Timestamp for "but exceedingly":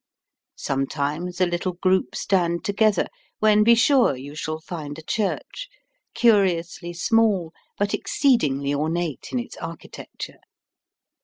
7.77-8.73